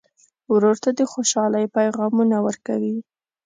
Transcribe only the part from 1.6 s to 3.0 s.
پیغامونه ورکوې.